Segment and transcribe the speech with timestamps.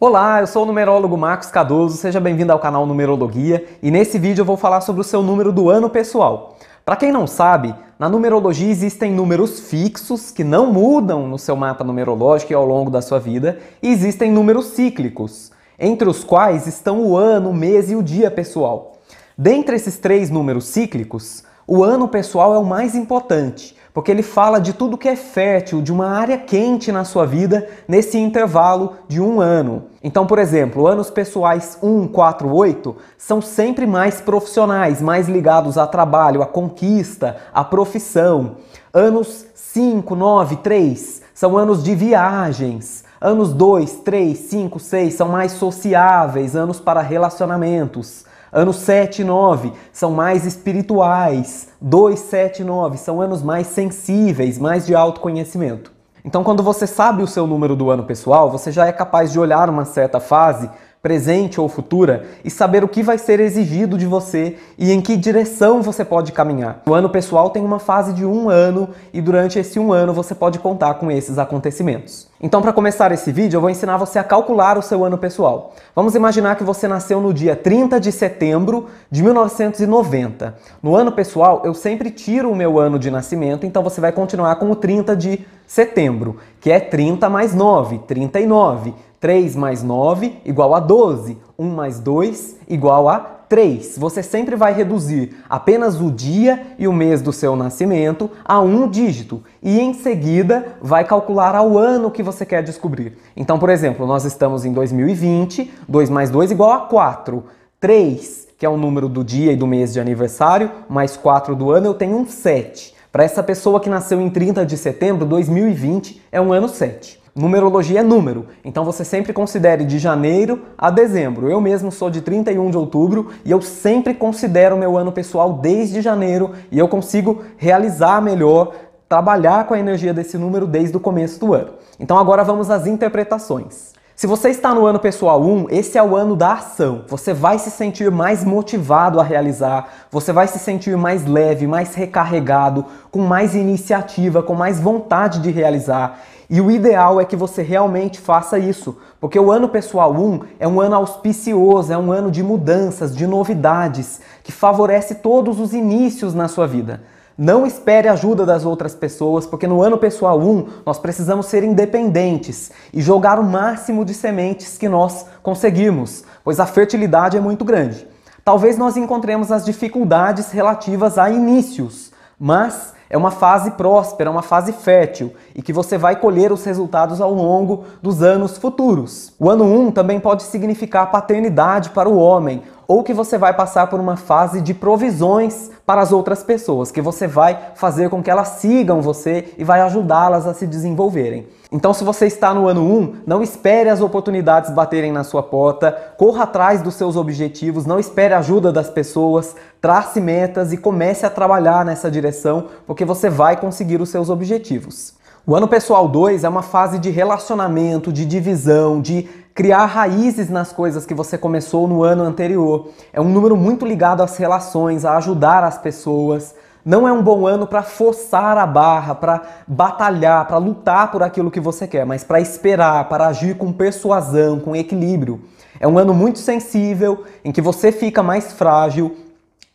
[0.00, 4.42] Olá, eu sou o numerólogo Marcos Cardoso, seja bem-vindo ao canal Numerologia e nesse vídeo
[4.42, 6.56] eu vou falar sobre o seu número do ano pessoal.
[6.84, 11.84] Para quem não sabe, na numerologia existem números fixos que não mudam no seu mapa
[11.84, 17.00] numerológico e ao longo da sua vida, e existem números cíclicos, entre os quais estão
[17.00, 18.94] o ano, o mês e o dia pessoal.
[19.38, 24.60] Dentre esses três números cíclicos, o ano pessoal é o mais importante, porque ele fala
[24.60, 29.20] de tudo que é fértil, de uma área quente na sua vida nesse intervalo de
[29.20, 29.84] um ano.
[30.02, 35.86] Então, por exemplo, anos pessoais 1, 4, 8 são sempre mais profissionais, mais ligados a
[35.86, 38.56] trabalho, a conquista, a profissão.
[38.92, 43.04] Anos 5, 9, 3 são anos de viagens.
[43.20, 48.26] Anos 2, 3, 5, 6 são mais sociáveis, anos para relacionamentos.
[48.54, 51.70] Anos 7 e 9 são mais espirituais.
[51.80, 55.92] 2, 7 e 9 são anos mais sensíveis, mais de autoconhecimento.
[56.24, 59.40] Então, quando você sabe o seu número do ano pessoal, você já é capaz de
[59.40, 60.70] olhar uma certa fase
[61.04, 65.18] presente ou futura, e saber o que vai ser exigido de você e em que
[65.18, 66.80] direção você pode caminhar.
[66.88, 70.34] O ano pessoal tem uma fase de um ano e durante esse um ano você
[70.34, 72.26] pode contar com esses acontecimentos.
[72.40, 75.74] Então, para começar esse vídeo, eu vou ensinar você a calcular o seu ano pessoal.
[75.94, 80.54] Vamos imaginar que você nasceu no dia 30 de setembro de 1990.
[80.82, 84.56] No ano pessoal, eu sempre tiro o meu ano de nascimento, então você vai continuar
[84.56, 88.94] com o 30 de setembro, que é 30 mais 9, 39.
[89.24, 91.38] 3 mais 9 igual a 12.
[91.58, 93.96] 1 mais 2 igual a 3.
[93.96, 98.86] Você sempre vai reduzir apenas o dia e o mês do seu nascimento a um
[98.86, 103.16] dígito e em seguida vai calcular ao ano que você quer descobrir.
[103.34, 107.44] Então, por exemplo, nós estamos em 2020, 2 mais 2 igual a 4.
[107.80, 111.70] 3, que é o número do dia e do mês de aniversário, mais 4 do
[111.70, 112.92] ano, eu tenho um 7.
[113.10, 117.23] Para essa pessoa que nasceu em 30 de setembro, 2020 é um ano 7.
[117.34, 121.50] Numerologia é número, então você sempre considere de janeiro a dezembro.
[121.50, 126.00] Eu mesmo sou de 31 de outubro e eu sempre considero meu ano pessoal desde
[126.00, 128.72] janeiro e eu consigo realizar melhor,
[129.08, 131.72] trabalhar com a energia desse número desde o começo do ano.
[131.98, 133.94] Então agora vamos às interpretações.
[134.14, 137.04] Se você está no ano pessoal 1, esse é o ano da ação.
[137.08, 141.96] Você vai se sentir mais motivado a realizar, você vai se sentir mais leve, mais
[141.96, 146.20] recarregado, com mais iniciativa, com mais vontade de realizar.
[146.48, 150.68] E o ideal é que você realmente faça isso, porque o ano pessoal 1 é
[150.68, 156.34] um ano auspicioso, é um ano de mudanças, de novidades, que favorece todos os inícios
[156.34, 157.02] na sua vida.
[157.36, 162.70] Não espere ajuda das outras pessoas, porque no ano pessoal 1 nós precisamos ser independentes
[162.92, 168.06] e jogar o máximo de sementes que nós conseguimos, pois a fertilidade é muito grande.
[168.44, 174.72] Talvez nós encontremos as dificuldades relativas a inícios, mas é uma fase próspera, uma fase
[174.72, 179.32] fértil e que você vai colher os resultados ao longo dos anos futuros.
[179.38, 183.86] O ano 1 também pode significar paternidade para o homem, ou que você vai passar
[183.88, 188.30] por uma fase de provisões para as outras pessoas, que você vai fazer com que
[188.30, 191.46] elas sigam você e vai ajudá-las a se desenvolverem.
[191.72, 195.90] Então, se você está no ano 1, não espere as oportunidades baterem na sua porta,
[196.16, 201.26] corra atrás dos seus objetivos, não espere a ajuda das pessoas, trace metas e comece
[201.26, 205.14] a trabalhar nessa direção, porque você vai conseguir os seus objetivos.
[205.46, 210.72] O ano pessoal 2 é uma fase de relacionamento, de divisão, de criar raízes nas
[210.72, 212.88] coisas que você começou no ano anterior.
[213.12, 216.54] É um número muito ligado às relações, a ajudar as pessoas.
[216.84, 221.52] Não é um bom ano para forçar a barra, para batalhar, para lutar por aquilo
[221.52, 225.40] que você quer, mas para esperar, para agir com persuasão, com equilíbrio.
[225.78, 229.16] É um ano muito sensível, em que você fica mais frágil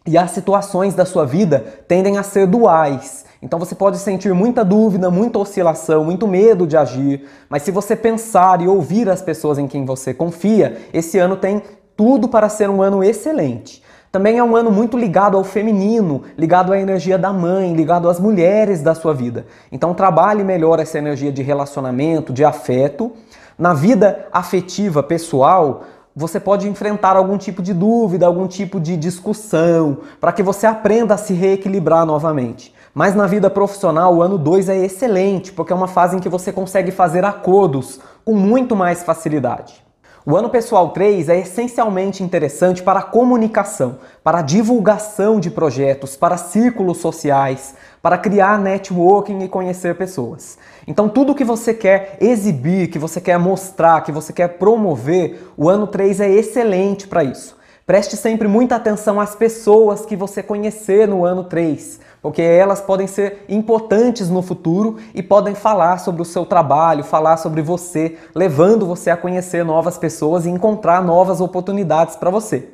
[0.06, 3.26] e as situações da sua vida tendem a ser duais.
[3.42, 7.96] Então você pode sentir muita dúvida, muita oscilação, muito medo de agir, mas se você
[7.96, 11.62] pensar e ouvir as pessoas em quem você confia, esse ano tem
[11.96, 13.82] tudo para ser um ano excelente.
[14.12, 18.20] Também é um ano muito ligado ao feminino, ligado à energia da mãe, ligado às
[18.20, 19.46] mulheres da sua vida.
[19.72, 23.12] Então trabalhe melhor essa energia de relacionamento, de afeto.
[23.58, 25.84] Na vida afetiva pessoal,
[26.16, 31.14] você pode enfrentar algum tipo de dúvida, algum tipo de discussão, para que você aprenda
[31.14, 32.74] a se reequilibrar novamente.
[32.94, 36.30] Mas na vida profissional, o ano 2 é excelente, porque é uma fase em que
[36.30, 39.84] você consegue fazer acordos com muito mais facilidade.
[40.26, 46.16] O ano pessoal 3 é essencialmente interessante para a comunicação, para a divulgação de projetos,
[46.16, 50.58] para círculos sociais, para criar networking e conhecer pessoas.
[50.86, 55.70] Então, tudo que você quer exibir, que você quer mostrar, que você quer promover, o
[55.70, 57.58] ano 3 é excelente para isso.
[57.90, 63.08] Preste sempre muita atenção às pessoas que você conhecer no ano 3, porque elas podem
[63.08, 68.86] ser importantes no futuro e podem falar sobre o seu trabalho, falar sobre você, levando
[68.86, 72.70] você a conhecer novas pessoas e encontrar novas oportunidades para você.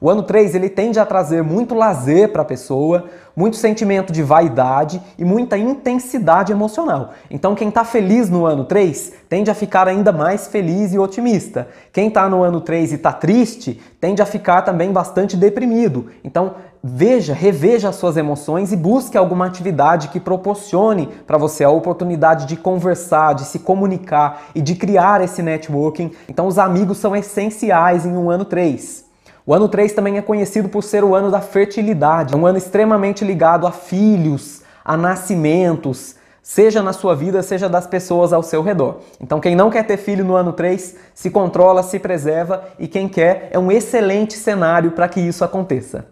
[0.00, 3.06] O ano 3 ele tende a trazer muito lazer para a pessoa,
[3.40, 7.14] muito sentimento de vaidade e muita intensidade emocional.
[7.30, 11.66] Então, quem está feliz no ano 3 tende a ficar ainda mais feliz e otimista.
[11.90, 16.08] Quem está no ano 3 e está triste tende a ficar também bastante deprimido.
[16.22, 21.70] Então, veja, reveja as suas emoções e busque alguma atividade que proporcione para você a
[21.70, 26.10] oportunidade de conversar, de se comunicar e de criar esse networking.
[26.28, 29.09] Então, os amigos são essenciais em um ano 3.
[29.50, 32.56] O ano 3 também é conhecido por ser o ano da fertilidade, é um ano
[32.56, 38.62] extremamente ligado a filhos, a nascimentos, seja na sua vida, seja das pessoas ao seu
[38.62, 39.00] redor.
[39.20, 43.08] Então, quem não quer ter filho no ano 3, se controla, se preserva e quem
[43.08, 46.06] quer é um excelente cenário para que isso aconteça.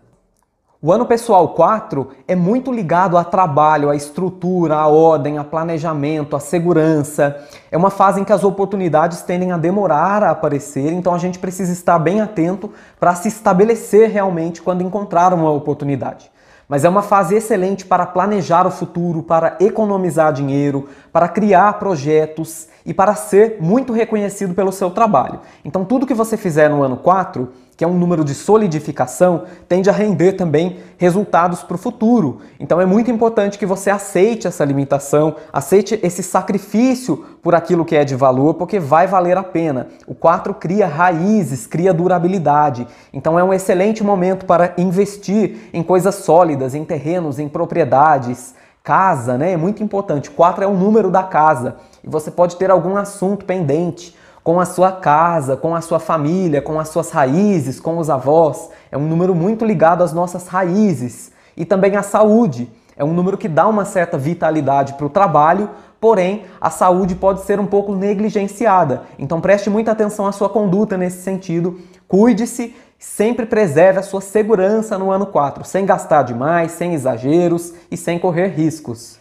[0.80, 6.36] O ano pessoal 4 é muito ligado a trabalho, a estrutura, a ordem, a planejamento,
[6.36, 7.36] a segurança.
[7.68, 11.40] É uma fase em que as oportunidades tendem a demorar a aparecer, então a gente
[11.40, 12.70] precisa estar bem atento
[13.00, 16.30] para se estabelecer realmente quando encontrar uma oportunidade.
[16.68, 20.88] Mas é uma fase excelente para planejar o futuro, para economizar dinheiro,
[21.18, 25.40] para criar projetos e para ser muito reconhecido pelo seu trabalho.
[25.64, 27.48] Então, tudo que você fizer no ano 4
[27.78, 32.40] que é um número de solidificação, tende a render também resultados para o futuro.
[32.58, 37.94] Então é muito importante que você aceite essa limitação, aceite esse sacrifício por aquilo que
[37.94, 39.86] é de valor, porque vai valer a pena.
[40.08, 42.84] O 4 cria raízes, cria durabilidade.
[43.12, 48.56] Então é um excelente momento para investir em coisas sólidas, em terrenos, em propriedades.
[48.88, 49.52] Casa, né?
[49.52, 50.30] É muito importante.
[50.30, 51.76] 4 é o número da casa.
[52.02, 56.62] E você pode ter algum assunto pendente com a sua casa, com a sua família,
[56.62, 58.70] com as suas raízes, com os avós.
[58.90, 62.72] É um número muito ligado às nossas raízes e também à saúde.
[62.96, 65.68] É um número que dá uma certa vitalidade para o trabalho,
[66.00, 69.02] porém a saúde pode ser um pouco negligenciada.
[69.18, 71.78] Então preste muita atenção à sua conduta nesse sentido.
[72.08, 77.96] Cuide-se, sempre preserve a sua segurança no ano 4, sem gastar demais, sem exageros e
[77.96, 79.18] sem correr riscos.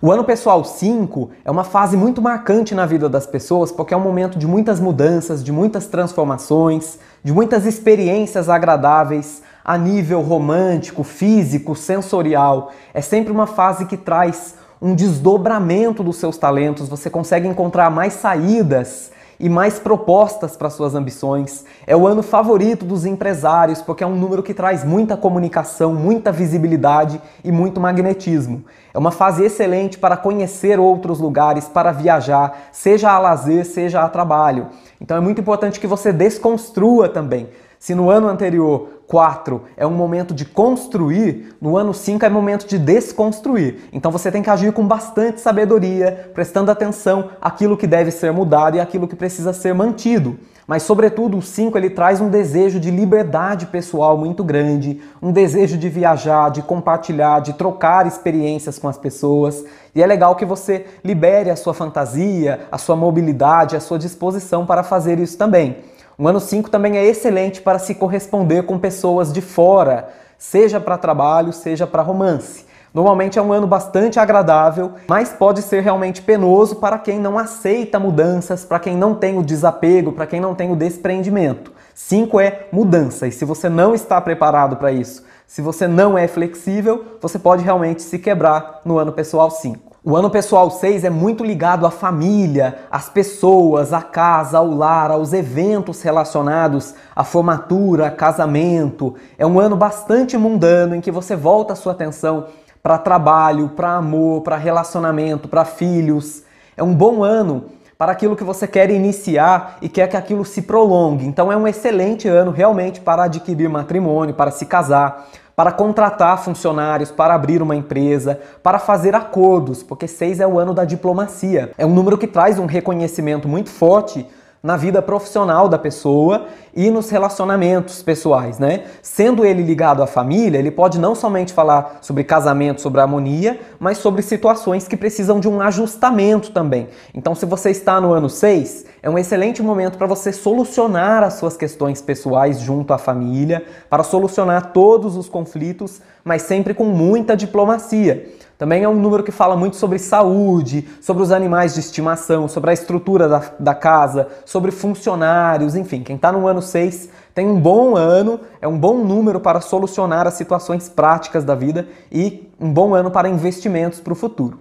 [0.00, 3.96] O ano pessoal 5 é uma fase muito marcante na vida das pessoas porque é
[3.96, 11.04] um momento de muitas mudanças, de muitas transformações, de muitas experiências agradáveis a nível romântico,
[11.04, 12.72] físico, sensorial.
[12.92, 18.14] É sempre uma fase que traz um desdobramento dos seus talentos, você consegue encontrar mais
[18.14, 21.64] saídas e mais propostas para suas ambições.
[21.84, 26.30] É o ano favorito dos empresários, porque é um número que traz muita comunicação, muita
[26.30, 28.64] visibilidade e muito magnetismo.
[28.94, 34.08] É uma fase excelente para conhecer outros lugares, para viajar, seja a lazer, seja a
[34.08, 34.68] trabalho.
[35.00, 37.48] Então é muito importante que você desconstrua também.
[37.82, 42.64] Se no ano anterior 4 é um momento de construir, no ano 5 é momento
[42.64, 43.88] de desconstruir.
[43.92, 48.76] Então você tem que agir com bastante sabedoria, prestando atenção àquilo que deve ser mudado
[48.76, 50.38] e àquilo que precisa ser mantido.
[50.64, 55.76] Mas, sobretudo, o 5 ele traz um desejo de liberdade pessoal muito grande, um desejo
[55.76, 59.64] de viajar, de compartilhar, de trocar experiências com as pessoas.
[59.92, 64.64] E é legal que você libere a sua fantasia, a sua mobilidade, a sua disposição
[64.64, 65.78] para fazer isso também.
[66.18, 70.98] O ano 5 também é excelente para se corresponder com pessoas de fora, seja para
[70.98, 72.66] trabalho, seja para romance.
[72.92, 77.98] Normalmente é um ano bastante agradável, mas pode ser realmente penoso para quem não aceita
[77.98, 81.72] mudanças, para quem não tem o desapego, para quem não tem o desprendimento.
[81.94, 86.28] 5 é mudança, e se você não está preparado para isso, se você não é
[86.28, 89.91] flexível, você pode realmente se quebrar no ano pessoal 5.
[90.04, 95.12] O ano pessoal 6 é muito ligado à família, às pessoas, à casa, ao lar,
[95.12, 99.14] aos eventos relacionados à formatura, casamento.
[99.38, 102.48] É um ano bastante mundano em que você volta a sua atenção
[102.82, 106.42] para trabalho, para amor, para relacionamento, para filhos.
[106.76, 107.66] É um bom ano
[107.96, 111.24] para aquilo que você quer iniciar e quer que aquilo se prolongue.
[111.24, 115.28] Então é um excelente ano realmente para adquirir matrimônio, para se casar
[115.62, 120.74] para contratar funcionários, para abrir uma empresa, para fazer acordos, porque seis é o ano
[120.74, 121.70] da diplomacia.
[121.78, 124.26] É um número que traz um reconhecimento muito forte
[124.60, 128.84] na vida profissional da pessoa e nos relacionamentos pessoais, né?
[129.02, 133.98] Sendo ele ligado à família, ele pode não somente falar sobre casamento, sobre harmonia, mas
[133.98, 136.88] sobre situações que precisam de um ajustamento também.
[137.14, 141.34] Então, se você está no ano 6, é um excelente momento para você solucionar as
[141.34, 147.36] suas questões pessoais junto à família, para solucionar todos os conflitos, mas sempre com muita
[147.36, 148.32] diplomacia.
[148.62, 152.70] Também é um número que fala muito sobre saúde, sobre os animais de estimação, sobre
[152.70, 156.04] a estrutura da, da casa, sobre funcionários, enfim.
[156.04, 160.26] Quem está no ano 6 tem um bom ano, é um bom número para solucionar
[160.26, 164.58] as situações práticas da vida e um bom ano para investimentos para o futuro.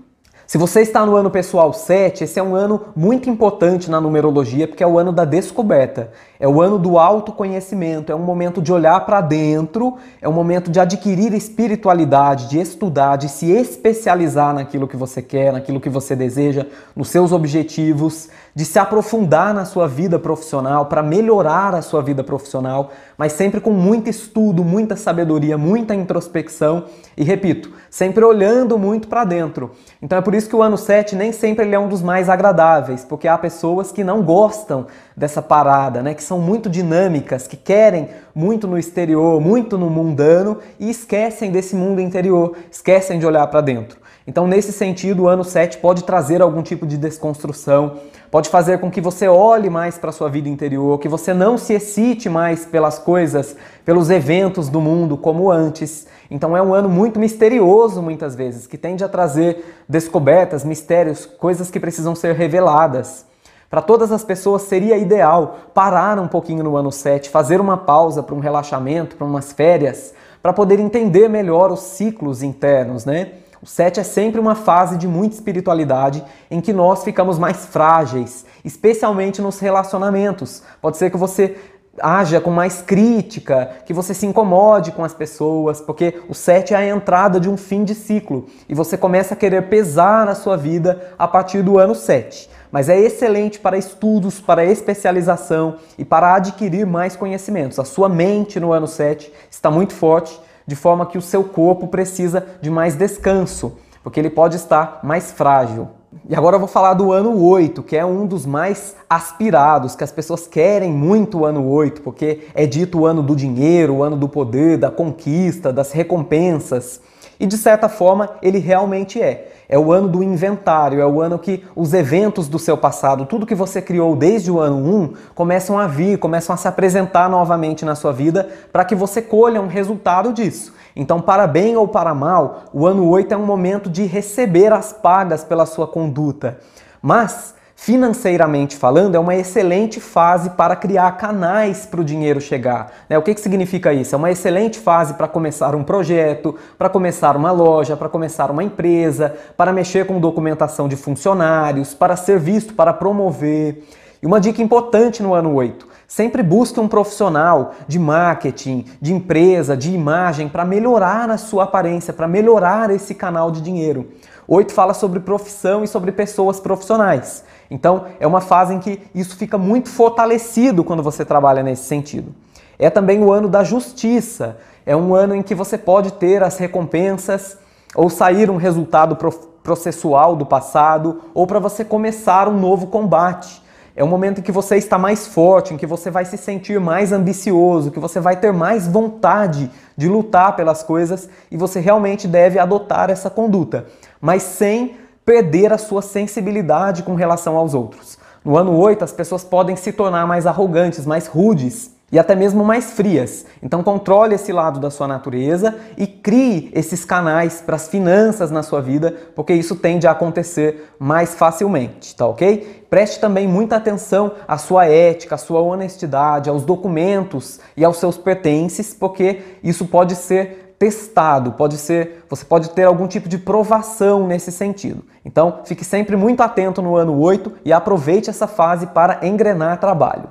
[0.52, 4.68] Se você está no ano pessoal 7, esse é um ano muito importante na numerologia,
[4.68, 8.74] porque é o ano da descoberta, é o ano do autoconhecimento, é um momento de
[8.74, 14.90] olhar para dentro, é um momento de adquirir espiritualidade, de estudar, de se especializar naquilo
[14.90, 19.88] que você quer, naquilo que você deseja, nos seus objetivos, de se aprofundar na sua
[19.88, 25.58] vida profissional, para melhorar a sua vida profissional, mas sempre com muito estudo, muita sabedoria,
[25.58, 29.72] muita introspecção e, repito, sempre olhando muito para dentro.
[30.02, 32.30] Então é por isso que o ano 7 nem sempre ele é um dos mais
[32.30, 37.58] agradáveis, porque há pessoas que não gostam dessa parada, né, que são muito dinâmicas, que
[37.58, 43.46] querem muito no exterior, muito no mundano e esquecem desse mundo interior, esquecem de olhar
[43.48, 44.02] para dentro.
[44.26, 47.98] Então, nesse sentido, o ano 7 pode trazer algum tipo de desconstrução,
[48.32, 51.58] pode fazer com que você olhe mais para a sua vida interior, que você não
[51.58, 56.08] se excite mais pelas coisas, pelos eventos do mundo como antes.
[56.32, 61.70] Então, é um ano muito misterioso, muitas vezes, que tende a trazer descobertas, mistérios, coisas
[61.70, 63.26] que precisam ser reveladas.
[63.70, 68.24] Para todas as pessoas seria ideal parar um pouquinho no ano 7, fazer uma pausa
[68.24, 73.32] para um relaxamento, para umas férias, para poder entender melhor os ciclos internos, né?
[73.62, 78.44] O 7 é sempre uma fase de muita espiritualidade em que nós ficamos mais frágeis,
[78.66, 80.64] especialmente nos relacionamentos.
[80.82, 81.56] Pode ser que você
[82.02, 86.78] haja com mais crítica, que você se incomode com as pessoas, porque o 7 é
[86.78, 90.58] a entrada de um fim de ciclo e você começa a querer pesar na sua
[90.58, 92.50] vida a partir do ano 7.
[92.72, 97.78] Mas é excelente para estudos, para especialização e para adquirir mais conhecimentos.
[97.78, 100.40] A sua mente no ano 7 está muito forte
[100.72, 105.30] de forma que o seu corpo precisa de mais descanso, porque ele pode estar mais
[105.30, 105.90] frágil.
[106.30, 110.04] E agora eu vou falar do ano 8, que é um dos mais aspirados, que
[110.06, 114.04] as pessoas querem muito o ano 8, porque é dito o ano do dinheiro, o
[114.04, 117.02] ano do poder, da conquista, das recompensas.
[117.42, 119.52] E de certa forma, ele realmente é.
[119.68, 123.48] É o ano do inventário, é o ano que os eventos do seu passado, tudo
[123.48, 127.84] que você criou desde o ano 1, começam a vir, começam a se apresentar novamente
[127.84, 130.72] na sua vida para que você colha um resultado disso.
[130.96, 134.94] Então, para bem ou para mal, o ano 8 é um momento de receber as
[134.94, 136.60] pagas pela sua conduta.
[137.02, 142.92] Mas financeiramente falando, é uma excelente fase para criar canais para o dinheiro chegar.
[143.10, 143.18] Né?
[143.18, 144.14] O que, que significa isso?
[144.14, 148.64] É uma excelente fase para começar um projeto, para começar uma loja, para começar uma
[148.64, 153.84] empresa, para mexer com documentação de funcionários, para ser visto, para promover.
[154.22, 159.76] E uma dica importante no ano 8: sempre busque um profissional de marketing, de empresa,
[159.76, 164.08] de imagem para melhorar a sua aparência, para melhorar esse canal de dinheiro.
[164.54, 167.42] 8 fala sobre profissão e sobre pessoas profissionais.
[167.70, 172.36] Então, é uma fase em que isso fica muito fortalecido quando você trabalha nesse sentido.
[172.78, 174.58] É também o ano da justiça.
[174.86, 177.58] É um ano em que você pode ter as recompensas
[177.96, 179.18] ou sair um resultado
[179.64, 183.62] processual do passado ou para você começar um novo combate.
[183.96, 186.80] É um momento em que você está mais forte, em que você vai se sentir
[186.80, 192.28] mais ambicioso, que você vai ter mais vontade de lutar pelas coisas e você realmente
[192.28, 193.86] deve adotar essa conduta,
[194.22, 198.18] mas sem perder a sua sensibilidade com relação aos outros.
[198.44, 202.64] No ano 8, as pessoas podem se tornar mais arrogantes, mais rudes e até mesmo
[202.64, 203.46] mais frias.
[203.64, 208.62] Então controle esse lado da sua natureza e crie esses canais para as finanças na
[208.62, 212.86] sua vida, porque isso tende a acontecer mais facilmente, tá ok?
[212.90, 218.18] Preste também muita atenção à sua ética, à sua honestidade, aos documentos e aos seus
[218.18, 224.26] pertences, porque isso pode ser testado, pode ser, você pode ter algum tipo de provação
[224.26, 225.04] nesse sentido.
[225.24, 230.28] Então, fique sempre muito atento no ano 8 e aproveite essa fase para engrenar trabalho.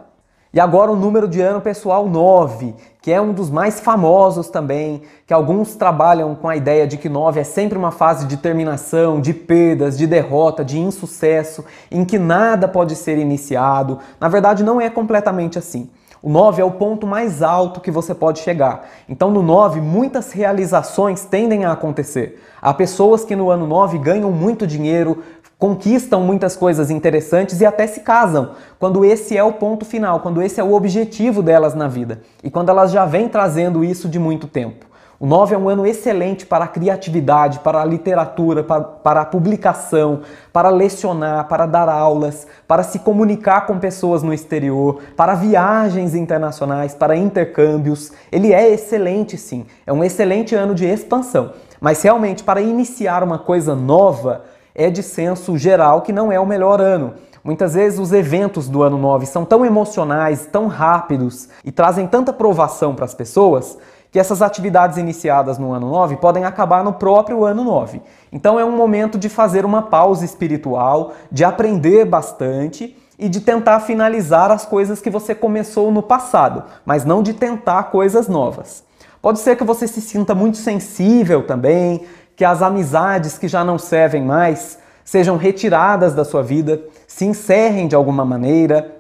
[0.53, 5.03] E agora o número de ano pessoal 9, que é um dos mais famosos também,
[5.25, 9.21] que alguns trabalham com a ideia de que 9 é sempre uma fase de terminação,
[9.21, 14.01] de perdas, de derrota, de insucesso, em que nada pode ser iniciado.
[14.19, 15.89] Na verdade, não é completamente assim.
[16.23, 18.87] O 9 é o ponto mais alto que você pode chegar.
[19.09, 22.43] Então, no 9, muitas realizações tendem a acontecer.
[22.61, 25.23] Há pessoas que no ano 9 ganham muito dinheiro,
[25.59, 30.43] conquistam muitas coisas interessantes e até se casam, quando esse é o ponto final, quando
[30.43, 34.19] esse é o objetivo delas na vida e quando elas já vêm trazendo isso de
[34.19, 34.90] muito tempo.
[35.23, 39.25] O 9 é um ano excelente para a criatividade, para a literatura, para, para, a
[39.27, 46.15] publicação, para lecionar, para dar aulas, para se comunicar com pessoas no exterior, para viagens
[46.15, 48.13] internacionais, para intercâmbios.
[48.33, 49.67] Ele é excelente, sim.
[49.87, 51.53] É um excelente ano de expansão.
[51.79, 56.47] Mas realmente, para iniciar uma coisa nova, é de senso geral que não é o
[56.47, 57.13] melhor ano.
[57.45, 62.33] Muitas vezes os eventos do ano 9 são tão emocionais, tão rápidos e trazem tanta
[62.33, 63.77] provação para as pessoas
[64.11, 68.03] que essas atividades iniciadas no ano 9 podem acabar no próprio ano 9.
[68.33, 73.81] Então é um momento de fazer uma pausa espiritual, de aprender bastante e de tentar
[73.81, 78.83] finalizar as coisas que você começou no passado, mas não de tentar coisas novas.
[79.23, 83.79] Pode ser que você se sinta muito sensível também, que as amizades que já não
[83.79, 89.00] servem mais sejam retiradas da sua vida, se encerrem de alguma maneira,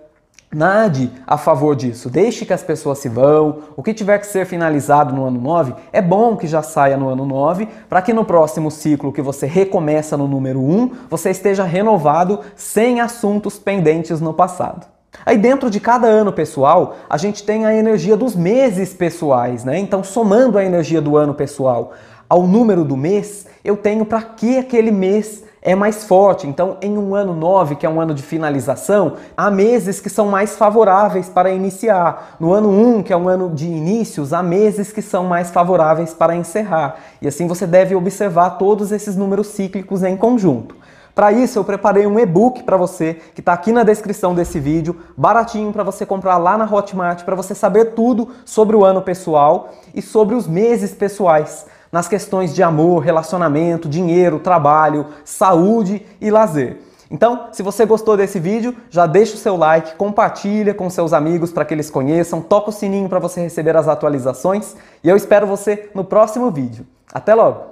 [0.52, 3.58] Nade a favor disso, deixe que as pessoas se vão.
[3.76, 7.08] O que tiver que ser finalizado no ano 9, é bom que já saia no
[7.08, 11.62] ano 9, para que no próximo ciclo que você recomeça no número 1, você esteja
[11.62, 14.88] renovado sem assuntos pendentes no passado.
[15.24, 19.78] Aí dentro de cada ano pessoal, a gente tem a energia dos meses pessoais, né?
[19.78, 21.92] Então, somando a energia do ano pessoal
[22.28, 26.46] ao número do mês, eu tenho para que aquele mês é mais forte.
[26.46, 30.26] Então, em um ano 9, que é um ano de finalização, há meses que são
[30.26, 32.36] mais favoráveis para iniciar.
[32.40, 36.14] No ano 1, que é um ano de inícios, há meses que são mais favoráveis
[36.14, 36.96] para encerrar.
[37.20, 40.76] E assim você deve observar todos esses números cíclicos em conjunto.
[41.14, 44.96] Para isso, eu preparei um e-book para você que está aqui na descrição desse vídeo,
[45.16, 49.70] baratinho para você comprar lá na Hotmart, para você saber tudo sobre o ano pessoal
[49.94, 56.78] e sobre os meses pessoais nas questões de amor, relacionamento, dinheiro, trabalho, saúde e lazer.
[57.10, 61.50] Então, se você gostou desse vídeo, já deixa o seu like, compartilha com seus amigos
[61.52, 65.46] para que eles conheçam, toca o sininho para você receber as atualizações e eu espero
[65.46, 66.86] você no próximo vídeo.
[67.12, 67.69] Até logo!